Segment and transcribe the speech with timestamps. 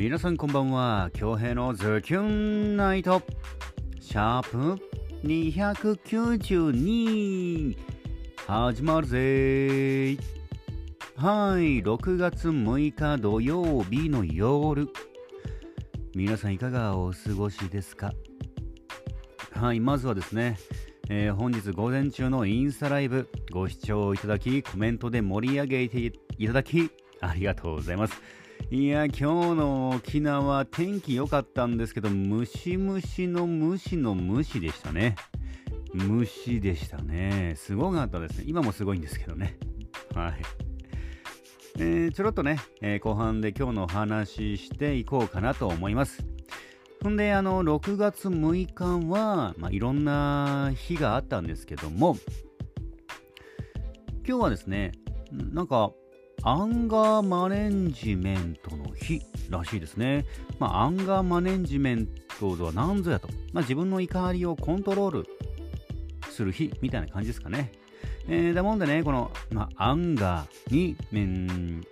[0.00, 1.10] 皆さんこんばんは。
[1.12, 3.20] 京平のズキュンナイト。
[4.00, 4.78] シャープ
[5.24, 7.76] 292
[8.46, 10.16] 始まるぜ。
[11.16, 11.82] はい。
[11.82, 14.88] 6月6日土曜日の夜。
[16.14, 18.14] 皆さんいかがお過ごしですか？
[19.52, 19.80] はい。
[19.80, 20.56] まずはですね
[21.10, 23.28] えー、本日午前中のインスタライブ。
[23.52, 28.14] ご視聴いただきコメントで盛り上げていただきありがとうございます。
[28.68, 29.24] いや今日
[29.54, 35.16] の沖縄天気良かったんですけどムシムシのムシのムシでしたね。
[35.92, 37.54] 虫でしたね。
[37.56, 38.44] すごかったですね。
[38.46, 39.56] 今もすごいんですけどね。
[40.14, 40.42] はい。
[41.78, 46.24] えー、ちょろっとね、えー、後半で今日のお話ししていこうかなと思います。
[47.02, 52.16] ほんで、あの、6月6日は、まあ、いろんな日があったんですけども、
[54.28, 54.92] 今日はですね、
[55.32, 55.92] なんか、
[56.42, 60.24] アンガーマネンジメントの日らしいですね。
[60.58, 62.06] まあ、アンガーマネンジメン
[62.38, 63.28] トとは何ぞやと。
[63.52, 65.26] まあ、自分の怒りをコントロール
[66.30, 67.72] する日みたいな感じですかね。
[68.28, 71.82] えー、だもんでね、この、まあ、アンガーに、ん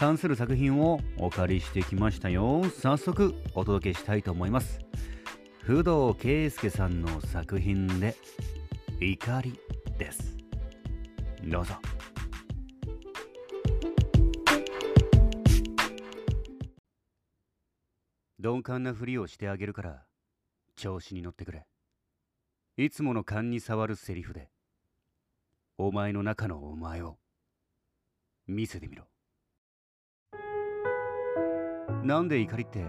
[0.00, 4.80] 関する作品をお借りしてきましたよ早速お届けしたいと思います
[5.62, 8.16] 不動圭介さんの作品で
[8.98, 9.60] 怒り
[9.98, 10.38] です
[11.44, 11.74] どうぞ
[18.42, 20.06] 鈍感なふりをしてあげるから
[20.74, 21.66] 調子に乗ってくれ。
[22.78, 24.48] いつもの勘に触るセリフで
[25.76, 27.18] お前の中のお前を
[28.46, 29.04] 見せてみろ。
[32.02, 32.82] なんで怒りって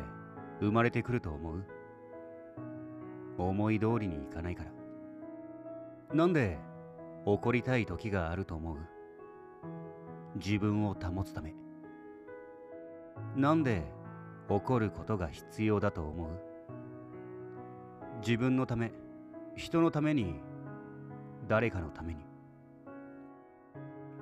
[0.61, 1.65] 生まれてくると思う？
[3.37, 4.71] 思い通りにいかないから。
[6.15, 6.59] なんで
[7.25, 8.77] 怒りたい時があると思う？
[10.35, 11.53] 自分を保つため。
[13.35, 13.83] なんで
[14.49, 16.29] 怒ることが必要だと思う？
[18.19, 18.91] 自分のため
[19.55, 20.41] 人のために
[21.47, 22.21] 誰かのために。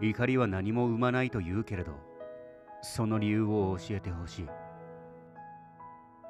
[0.01, 1.91] 怒りは何も生まないと言うけれど
[2.81, 4.47] その理由を教えてほしい。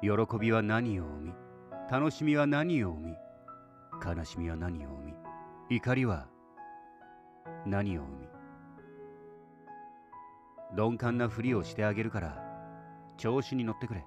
[0.02, 1.32] 喜びは何を生み
[1.90, 3.16] 楽しみは何を生み
[4.04, 5.14] 悲しみは何を生み
[5.68, 6.26] 怒りは
[7.66, 8.28] 何を生み。
[10.74, 12.49] 鈍感なふりをしてあげるから
[13.20, 14.02] 調子に乗ってくれ。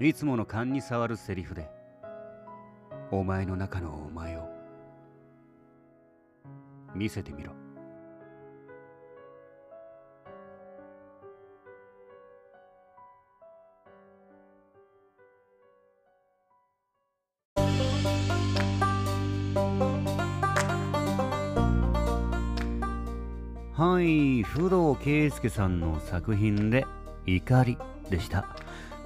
[0.00, 1.70] いつもの勘に触るセリフで。
[3.12, 4.48] お前の中のお前を。
[6.96, 7.52] 見せてみろ。
[23.74, 26.84] はい不動圭介さんの作品で
[27.26, 27.78] 「怒り」
[28.10, 28.44] でした。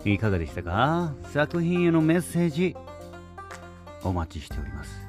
[0.05, 1.15] いかがでしたか？
[1.33, 2.77] 作品へのメッセージ
[4.03, 5.07] お待ちしております。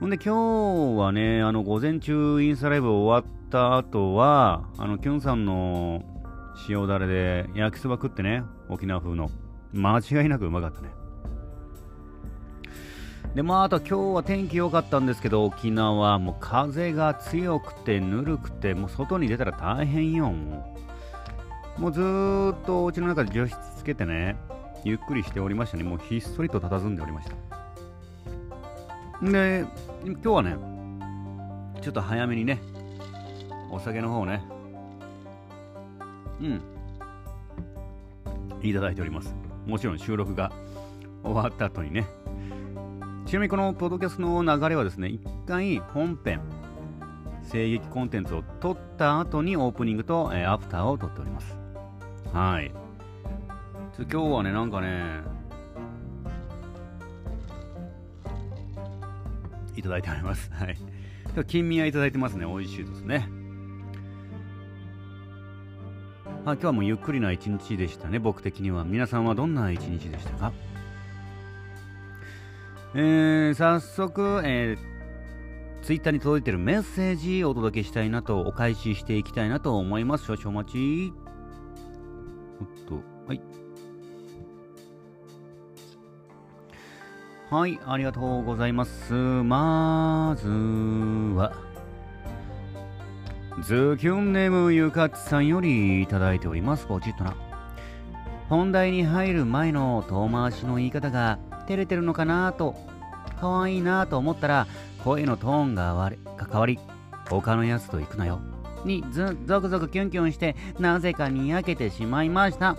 [0.00, 6.02] ほんで今日はねあの午前中インスタライブ終わった後はあのキュンさんの
[6.68, 9.30] 塩だれで焼きそば食ってね沖縄風の
[9.72, 10.88] 間違いなくうまかったね。
[13.34, 20.71] でまあ、あと今日は天気良かったんですけど、沖縄は、もう風が強くてぬるくて、もう外に出たら大変よ、もう。
[21.78, 24.36] もうずーっとお家の中で除湿つけてね、
[24.84, 25.84] ゆっくりしておりましたね。
[25.84, 27.36] もうひっそりと佇んでおりました。
[29.22, 29.64] で、
[30.04, 30.56] 今日はね、
[31.80, 32.60] ちょっと早めにね、
[33.70, 34.44] お酒の方ね、
[36.40, 36.62] うん、
[38.62, 39.34] いただいております。
[39.66, 40.52] もちろん収録が
[41.22, 42.06] 終わった後にね、
[43.26, 46.40] ちなみにこのポッドキャストの流れはですね、一回本編、
[47.50, 51.61] 声劇コンテンツを撮った後にオープニングと、えー、アフターを撮っております。
[52.32, 52.72] はい。
[53.98, 55.20] 今日はね、なんかね、
[59.76, 60.50] いただいております。
[60.54, 60.76] はい。
[61.46, 62.46] 金味はいただいてますね。
[62.46, 63.28] 美味しいですね。
[66.44, 68.84] あ今日はもうゆっくりな一日でしたね、僕的には。
[68.84, 70.52] 皆さんはどんな一日でしたか？
[72.94, 80.24] えー、早速、えー、ツイッターに届いてるメッセージをお届けしたいなと、お返ししていきたいなと思います。
[80.24, 81.21] 少々お待ち。
[82.88, 83.40] と、はい。
[87.50, 89.12] はい、ありがとうございます。
[89.12, 91.52] まずは、
[93.62, 96.86] ズキュンネームゆかつさんよりいただいております。
[96.86, 97.36] ポチッとな。
[98.48, 102.74] 本題に入る前の遠回しの言い方が照れてるのかなと、
[103.40, 104.66] 可愛いなと思ったら、
[105.04, 106.10] 声のトーンが
[106.50, 106.78] 変わり、
[107.28, 108.40] 他のやつと行くなよ。
[108.84, 112.76] にず、ゾクゾクキュンキュンして、なぜかにやけてしまいました。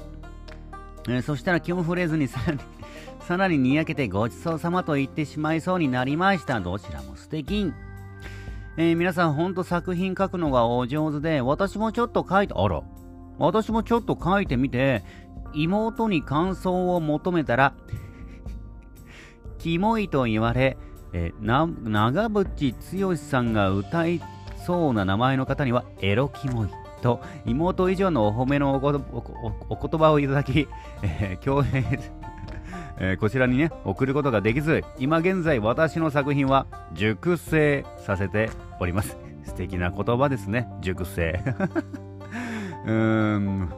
[1.08, 2.60] えー、そしたらキュンフレーズにさらに
[3.22, 6.60] さらににやけてごちそうさまと言ってしまいそうになりました。
[6.60, 7.74] どちらも素敵。
[8.76, 12.82] えー、皆さんほんと作品書くのがお上手で、私もちょっと書いて、あら、
[13.38, 15.04] 私もちょっと書いてみて、
[15.54, 17.74] 妹に感想を求めたら、
[19.60, 20.78] キモいと言われ、
[21.14, 24.20] え、な長渕剛さんが歌い
[24.66, 26.70] そうな名前の方にはエロキモい
[27.02, 30.68] と妹以上のお褒めのお言葉をいただき、
[31.02, 31.84] えー、恭平
[32.98, 38.50] えー、こちらにね送ることができず今現在私の作品は熟成させて
[38.80, 39.18] おります。
[39.46, 41.44] 素敵な言葉ですね熟成。
[42.86, 43.70] うーん。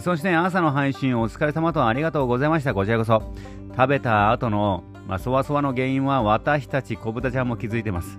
[0.00, 2.74] そして朝の配信お疲れ様とありがとうございました。
[2.74, 3.22] こちらこそ。
[3.76, 8.18] 食べた後のまあ、そわそわの原因は私たち小豚ちゃんも気づいてます。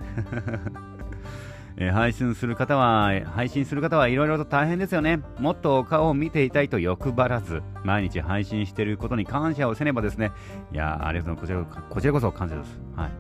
[1.80, 5.22] え配信する方は、配信する方はいろいろと大変ですよね。
[5.40, 10.32] もっと顔を見ていたいと欲張らず、毎日配信していることに感謝をせねばですね。
[10.74, 11.76] いやありがとうございます。
[11.76, 12.80] こちらこちらこそ感謝です。
[12.96, 13.12] はい。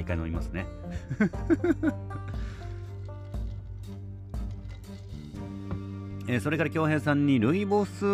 [0.00, 0.66] 一回飲みますね。
[6.26, 8.06] えー、それから京平さんにルイボステ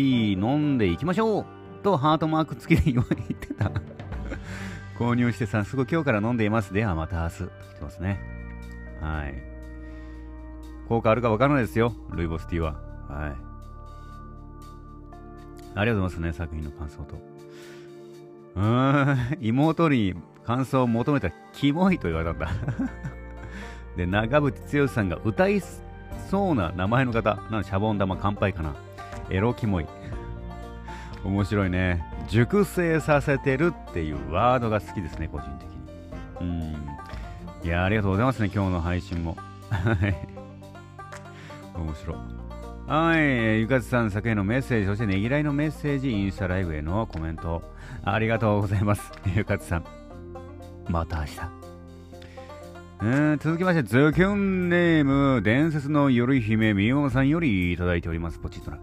[0.00, 1.44] ィー飲んでいきましょう
[1.82, 3.70] とハートマーク付きで言ってた
[4.98, 6.72] 購入して早速今日から飲んでいます。
[6.72, 7.38] ではまた明日。
[7.38, 8.37] と来てますね。
[9.00, 9.34] はい。
[10.88, 11.94] 効果あるか分からないですよ。
[12.10, 12.74] ルイボスティーは。
[13.08, 13.48] はい。
[15.74, 17.16] ありがとうございますね、作品の感想と。
[18.56, 20.14] うーん、妹に
[20.44, 22.48] 感想を求めたらキモいと言われたんだ
[23.96, 25.60] で、長渕剛さんが歌い
[26.30, 28.74] そうな名前の方、なんシャボン玉乾杯かな。
[29.30, 29.86] エロキモい。
[31.24, 32.04] 面白いね。
[32.28, 35.78] 熟成させてるっていうワードが好きですね、個人的に。
[36.40, 36.97] うん。
[37.64, 39.36] いやありがとうございますね、今日の配信も。
[39.70, 40.16] はい。
[41.74, 42.16] 面白い。
[42.86, 47.62] はい、ゆかつさん、作へのメッセージ、そしてねぎらいのメッセージ、インスタライブへのコメント、
[48.02, 49.12] ありがとうございます。
[49.36, 49.84] ゆかつさん、
[50.88, 51.32] また明日。
[53.00, 58.38] えー、続きまして、ズキュンネーム、伝説の夜姫みおさんよりいただいております。
[58.38, 58.78] ポチッとな。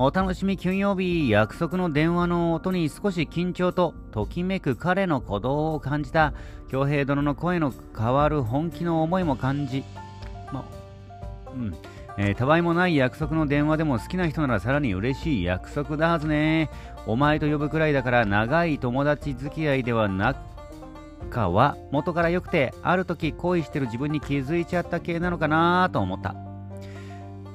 [0.00, 6.34] お楽しみ金曜日、約束の電話の音に少し緊張とときめく彼の鼓動を感じた、
[6.68, 9.82] 京平殿の声の変わる本気の思いも感じ、
[10.52, 10.64] ま、
[11.52, 11.76] うん、
[12.16, 15.42] えー、たわいもない約束の電話でも好きな人ならさらに嬉しい。
[15.42, 16.70] 約束だはずね。
[17.08, 20.36] お前と呼ぶくらいだから長い友達付き合いではな
[21.28, 26.47] かは元から良くて、ある時恋してる自分に気づいちゃった系なのかなと思った。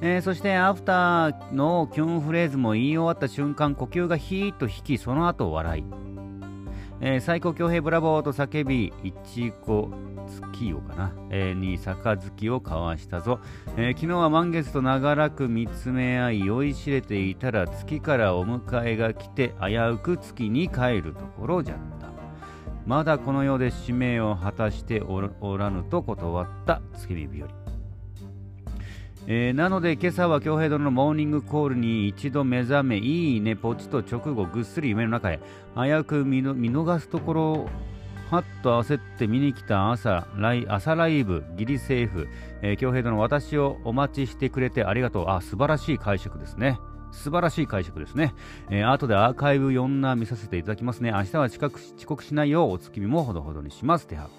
[0.05, 5.83] えー、そしてアフターのキュンフレーズも言い終わった瞬間呼吸がヒーッと引きその後笑い、
[6.99, 9.89] えー、最高強兵ブラボーと叫びいちご
[10.27, 13.39] 月夜かな、えー、に杯を交わしたぞ、
[13.77, 22.11] えー、昨日は満月と長らく見つめ合い酔いしれていたら月からお迎えが来て危うく月に帰るところじゃった。
[22.85, 27.62] まだこの世で使命を果たしておらぬと断った月見日和。
[29.25, 35.39] えー、なので今朝は京平殿のモーニングコールに一度目覚めいいねポチと直後ぐっすり夢の中へ
[35.75, 37.69] 危うく見逃すところ
[38.29, 42.27] はっと焦って見に来た朝ライ朝ライブギリセーフ、
[42.61, 46.79] えー、京平殿私をお待ちしてくれてありがとうあ素晴らしい解釈ですね
[47.13, 48.33] 素晴らしい解釈ですね。
[48.71, 51.11] えー、後でアーカイブ4な見させていただきますね。
[51.11, 51.59] 明日は遅
[52.07, 54.07] 刻しないようお月見もほどほどにします。
[54.07, 54.29] ては。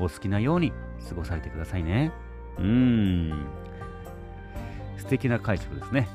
[0.00, 0.72] お好きなように
[1.08, 2.12] 過ごされてくださいね。
[2.58, 3.46] うーん。
[5.02, 6.08] 素敵な解釈ですね。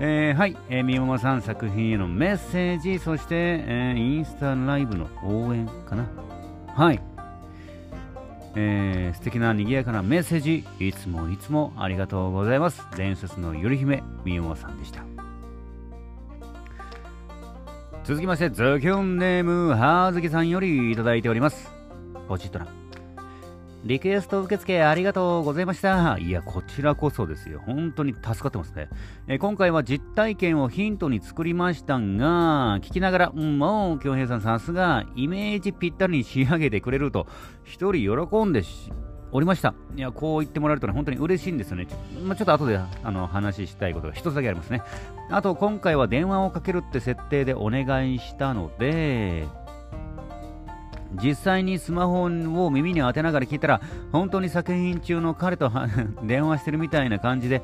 [0.00, 6.06] えー、はい、えー、みももさん作品へのメッセージ、そして、えー、インスタライブの応援かな。
[6.74, 7.00] はい。
[8.54, 12.86] えー、素敵な賑やかなメッセージ、いつもいつもありがとうございます。
[12.96, 15.04] 伝説のゆり姫、みももさんでした。
[18.04, 21.72] 続きまして、ズキュンネーム、はずきさんよりいただいております。
[22.28, 22.68] ポチッとな。
[23.84, 26.18] リクエスト受付ありがとうございました。
[26.18, 27.62] いや、こちらこそですよ。
[27.64, 28.88] 本当に助かってますね。
[29.28, 37.28] え今回は実体験をヒントに作りましたが、聞きながら、うん、もう、京平さんさすが、イメージぴったりに仕上げてくれると、
[37.62, 38.64] 一人喜んで
[39.30, 39.74] おりました。
[39.94, 41.86] いや、こう言ってもらえるとね、本当に嬉しいんですよね。
[41.86, 44.82] ちょ,、まあ、ちょっと後であの話したいことが一つだけありますね。
[45.30, 49.46] あと、今回は電話をかけるって設定でお願いしたので、
[51.12, 53.80] 実際にスマホを耳に当てながら聞いたら
[54.12, 55.70] 本当に作品中の彼と
[56.22, 57.62] 電話してるみたいな感じで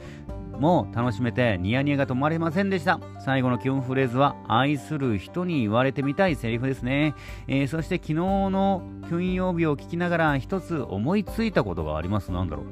[0.58, 3.00] もう楽しめてニヤニヤが止まりませんでした。
[3.18, 7.14] 最後のキュンフレーズは愛する人に言われてみたいセリフですね、
[7.48, 12.30] えー、そして昨日の金曜日を聞きながら一つ思いついたことがあります。
[12.30, 12.66] なんだろう。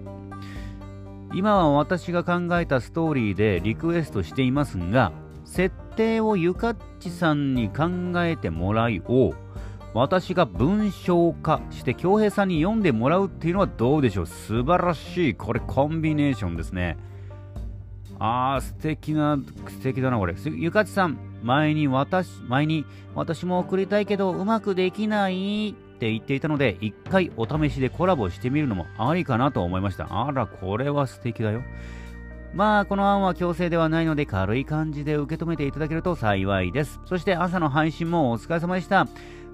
[1.34, 5.12] 今は私が考えたストーリーでリクエストしていますが、
[5.44, 9.32] 設定をゆかっちさんに考えてもらいを、
[9.94, 14.26] 私が文章化して京平さんに読んでもらうっていうのはどうでしょう？
[14.26, 15.34] 素晴らしい。
[15.34, 16.96] これコンビネーションですね。
[18.18, 19.36] あー、素敵な、
[19.68, 20.34] 素敵だな、これ。
[20.46, 22.84] ゆかちさん、前に私、前に
[23.14, 30.06] 私も送りたいけどうまくできないって言っていたので、一回お試しでコラボしてみるのもありかなと思いました。
[30.08, 31.62] あら、これは素敵だよ。
[32.54, 37.00] まあ、この案は強制ではないので軽い感じで受け止めていただけると幸いです。
[37.06, 39.08] そして朝の配信もお疲れ様でした。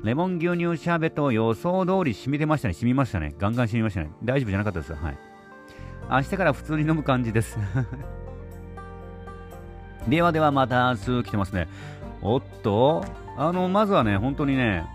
[0.05, 2.75] レモン牛乳シャーベット予想通り染みてましたね。
[2.75, 3.35] 染みましたね。
[3.38, 4.11] ガンガン染みましたね。
[4.23, 4.95] 大丈夫じゃなかったです。
[4.95, 5.19] はい。
[6.11, 7.59] 明日から普通に飲む感じです。
[10.09, 11.69] ではではまた明日来てますね。
[12.23, 13.05] おっと、
[13.37, 14.87] あの、まずはね、本当にね、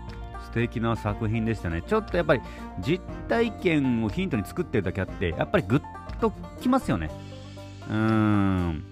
[0.44, 1.82] 素敵な作品でしたね。
[1.82, 2.40] ちょっとやっぱり
[2.80, 5.82] 実体験をヒントに作ってるだけあって、やっぱりグッ
[6.18, 7.10] ときますよね。
[7.90, 8.82] うーん。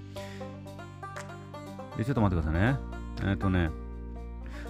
[1.96, 2.76] で、ちょっと待ってくださいね。
[3.22, 3.70] えっ、ー、とね。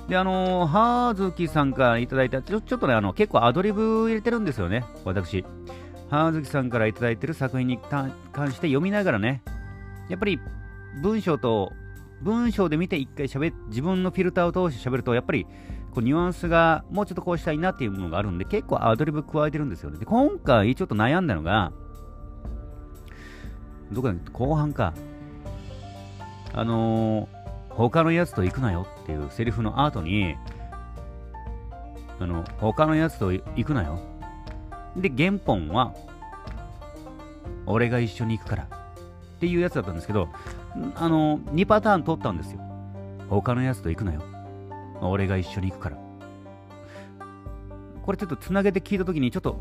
[0.08, 5.44] で、あのー、はずきさんからいただいた、ちょちょっとね、あの、結構アドリブ入れてるんですよね、私。
[6.10, 8.10] はずきさんからいただいてる作品に関
[8.52, 9.42] して読みながらね、
[10.08, 10.38] やっぱり
[11.00, 11.72] 文章と、
[12.20, 15.46] 文章で見て一回喋自分のフィルターを通して喋ると、やっぱり、
[15.92, 19.98] こうニュアンスがもうちょっとこうしたいなっていうものがあるんで、結構アドリブ加えてるんですよね。
[19.98, 21.72] で、今回ちょっと悩んだのが、
[23.90, 24.94] どこだ後半か。
[26.54, 27.41] あのー、
[27.76, 30.36] 他のやつと行くなよっていうセリフの後に、
[32.18, 33.98] あの、他のやつと行くなよ。
[34.96, 35.94] で、原本は、
[37.66, 38.66] 俺が一緒に行くからっ
[39.40, 40.28] ていうやつだったんですけど、
[40.96, 42.60] あの、2パターン取ったんですよ。
[43.28, 44.22] 他のやつと行くなよ。
[45.00, 45.96] 俺が一緒に行くから。
[48.04, 49.58] これちょっとつなげて聞いたときに、ちょっと、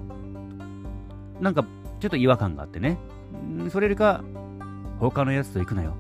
[1.40, 1.66] なんか、
[2.00, 2.98] ちょっと違和感があってね。
[3.70, 4.24] それよりか、
[5.00, 5.96] 他のやつと行くなよ。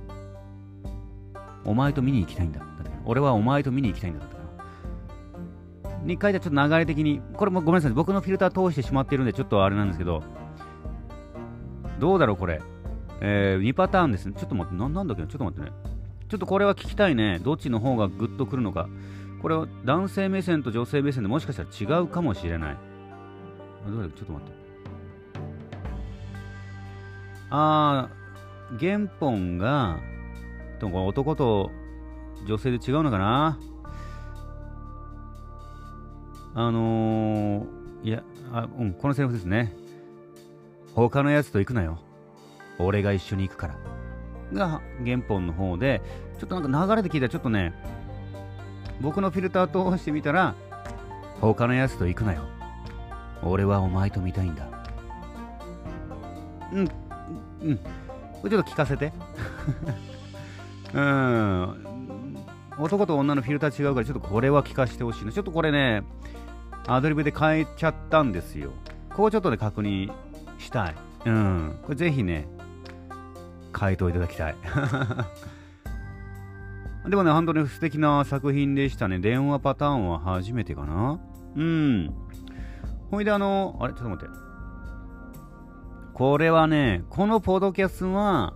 [1.65, 2.59] お前と見に行きたいんだ。
[2.59, 2.65] だ
[3.05, 4.19] 俺はお前と見に行きたいんだ。
[4.19, 4.41] だった
[6.05, 7.91] に書いたちょっと流れ的に、これもごめんなさい。
[7.91, 10.23] 僕のフィルター通してしまっているんで、ちょっとあれなんですけど、
[11.99, 12.61] どうだろう、これ。
[13.21, 14.33] えー、2パターンですね。
[14.35, 15.75] ちょっと待って、ななんだっけちょっと待ってね。
[16.27, 17.39] ちょっとこれは聞きたいね。
[17.39, 18.89] どっちの方がグッとくるのか。
[19.41, 22.77] これは男性目線と女性目線でもしかしたら違うかもしれない。
[23.87, 24.53] どうだちょっと待って。
[27.49, 29.99] あー、原本が、
[30.87, 31.71] 男と
[32.47, 33.59] 女性で違うのかな？
[36.53, 37.65] あのー、
[38.03, 39.73] いや、あ、うん、このセリフですね。
[40.95, 41.99] 他のやつと行くなよ。
[42.79, 43.77] 俺が一緒に行くから。
[44.53, 46.01] が原本の方で、
[46.39, 47.73] ちょっとなんか流れで聞いたらちょっとね、
[48.99, 50.55] 僕のフィルター通してみたら、
[51.39, 52.43] 他のやつと行くなよ。
[53.43, 54.67] 俺はお前と見たいんだ。
[56.73, 56.91] うん、
[57.61, 57.77] うん。
[57.77, 59.13] これちょっと聞かせて。
[60.93, 62.37] うん。
[62.77, 65.31] 男と女のフィルター違うから、ちょっとこれは聞かせてほしいな。
[65.31, 66.03] ちょっとこれね、
[66.87, 68.71] アドリブで変えちゃったんですよ。
[69.09, 70.11] ここちょっとね、確認
[70.57, 70.95] したい。
[71.25, 71.79] うん。
[71.83, 72.47] これぜひね、
[73.71, 74.55] 回答いただきたい。
[77.07, 79.19] でもね、本当に素敵な作品でしたね。
[79.19, 81.19] 電話パターンは初めてかな
[81.55, 82.13] うん。
[83.09, 83.93] ほいであの、あれ？
[83.93, 84.35] ちょっと待って。
[86.13, 88.53] これはね、このポッドキャストは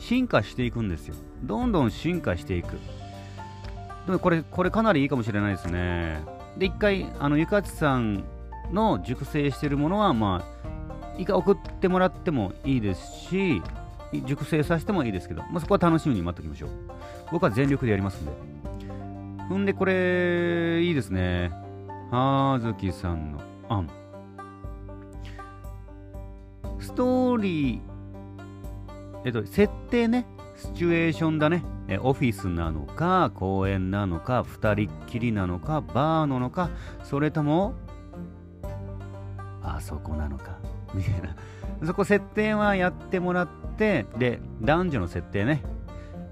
[0.00, 1.14] 進化していくんですよ。
[1.44, 2.78] どんどん進化していく。
[4.06, 6.20] でもこれ、これかなりいいかもしれないですね。
[6.56, 8.24] で、一回、あの、ゆかちさん
[8.72, 13.62] の熟成してるものは、まあ、一回送ってもらってもいいですし、
[14.26, 16.70] 熟成させてもいいですけど、まあ、そこは楽しみに待っておきましょう。
[17.30, 18.32] 僕は全力でやりますんで。
[19.48, 21.52] ほんで、これ、いいですね。
[22.10, 23.88] はずきさんの案。
[26.80, 27.89] ストーリー、
[29.24, 30.26] えっと、設定ね。
[30.56, 31.62] シチュエーションだね。
[31.88, 36.70] えオフィスなのか、公園なのか、二人っきりなのか、バーなのか、
[37.02, 37.74] それとも、
[39.62, 40.58] あそこなのか、
[40.94, 41.34] みたいな。
[41.86, 45.62] そこ設定はやってもらって、で、男女の設定ね。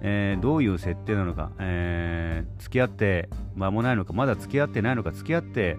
[0.00, 5.76] えー、どういう設定なのか、えー、付き合って間もないのか、まだ付き合ってないのか、付き合って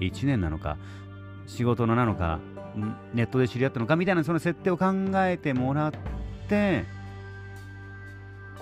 [0.00, 0.76] 1年なのか、
[1.46, 2.40] 仕事のなのか、
[3.14, 6.84] ネットで知り合ったのかみたいなその設定を考えてもらって、て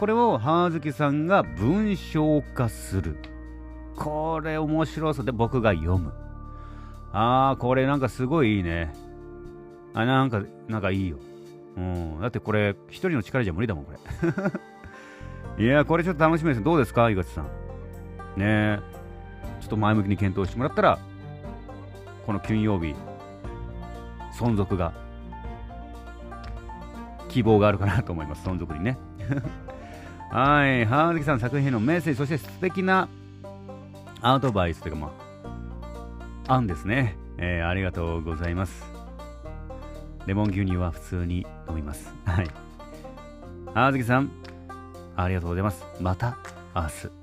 [0.01, 3.19] これを葉月さんが文章化する。
[3.97, 6.13] これ面白そうで僕が読む。
[7.13, 8.95] あー、これなんかすごいいいね。
[9.93, 11.19] あ、なんか、なんかいいよ。
[11.77, 12.21] うん。
[12.21, 13.93] だってこれ、一人の力じゃ無理だもん、こ
[15.59, 15.59] れ。
[15.63, 16.63] いや、これちょっと楽しみです。
[16.63, 17.45] どうですか、井口さん。
[17.45, 17.51] ね
[18.39, 18.81] え。
[19.61, 20.99] ちょっと前向きに検討してもらったら、
[22.25, 22.95] この金曜日、
[24.33, 24.95] 存続が
[27.31, 28.99] 希望があるかなと思います、存続にね。
[30.31, 33.09] はい、はずきさん作品へのメッセージ、そして素敵な
[34.21, 35.13] アドバイスというか、ま
[36.47, 37.17] あ、案ですね。
[37.39, 38.85] えー、ありがとうございます。
[40.27, 42.15] レモン牛乳は普通に飲みます。
[42.27, 42.49] はい。
[43.75, 44.31] はずきさん、
[45.17, 45.85] ありがとうございます。
[46.01, 46.37] また
[46.75, 47.21] 明日。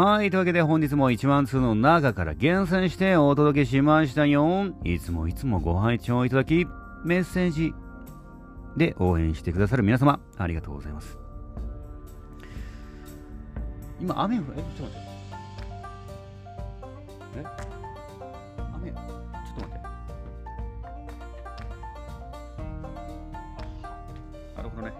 [0.00, 0.30] はい。
[0.30, 4.66] というわけで本日も1万通の中から厳選してお届けしましたよ。
[4.84, 6.66] いつもいつもご拝聴いただき、
[7.04, 7.74] メッセージ
[8.76, 11.16] で応援してくださる皆様、ありがとうございます。
[14.00, 15.04] 今、雨降る、え、ちょっと待って。
[17.36, 17.44] え？
[18.74, 19.78] 雨、ちょっと待って。
[24.56, 24.92] なるほどね。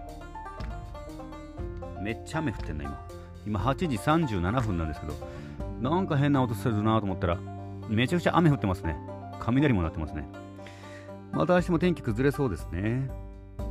[2.01, 3.07] めっちゃ雨降ってんな、今。
[3.45, 5.13] 今8時37分なんですけど、
[5.81, 7.37] なんか変な音するなと思ったら、
[7.89, 8.95] めちゃくちゃ雨降ってますね。
[9.39, 10.27] 雷も鳴ってますね。
[11.31, 13.11] また明日も天気崩れそうですね。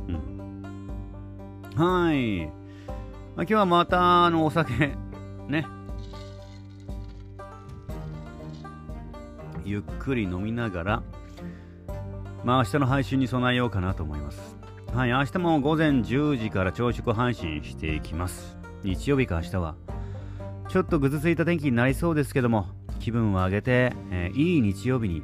[0.07, 1.75] うん。
[1.75, 2.45] はい。
[2.45, 2.51] まあ、
[3.37, 4.95] 今日はまた、あの、お酒、
[5.47, 5.67] ね。
[9.65, 11.03] ゆっくり飲みながら、
[12.43, 14.55] まあ明日の配信に備えようかなと思います。
[14.93, 18.57] はい、明日も午前10時から朝食配信していきます。
[18.83, 19.75] 日曜日か明日は、
[20.69, 22.67] ちょっとぐずついた天気になりそうですけども、
[22.99, 25.23] 気分を上げて、えー、いい日曜日に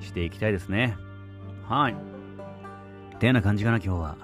[0.00, 0.96] していきたいですね。
[1.66, 2.13] はい。
[3.24, 4.18] てな感じかな、今日は。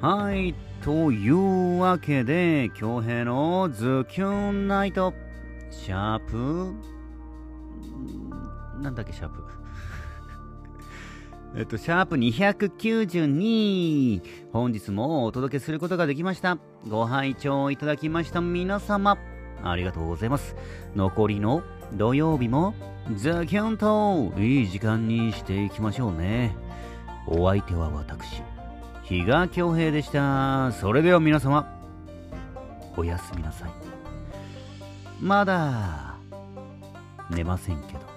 [0.00, 0.54] はい。
[0.82, 5.12] というわけで、京平のズキュンナイト、
[5.70, 6.72] シャープ、
[8.80, 9.44] なんだっけ、シャープ。
[11.56, 14.22] えっと、シャープ292。
[14.50, 16.56] 本日もお届けすることができました。
[16.88, 19.18] ご拝聴いただきました皆様、
[19.62, 20.56] ありがとうございます。
[20.96, 22.72] 残りの土曜日も、
[23.14, 26.56] ザキャンといい時間にしていきましょうね。
[27.30, 28.42] お相手は私、
[29.02, 30.72] 比嘉恭平でした。
[30.72, 31.66] それでは皆様、
[32.96, 33.70] おやすみなさい。
[35.20, 36.14] まだ、
[37.28, 38.07] 寝ませんけど。